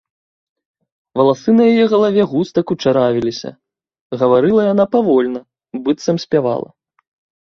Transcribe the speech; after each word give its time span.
Валасы 1.19 1.49
на 1.57 1.63
яе 1.73 1.83
галаве 1.93 2.23
густа 2.31 2.59
кучаравіліся, 2.71 3.49
гаварыла 4.23 4.61
яна 4.73 4.85
павольна, 4.97 5.39
быццам 5.83 6.15
спявала. 6.25 6.69